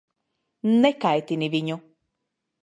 Nekaitini 0.85 1.51
viņu. 1.57 1.79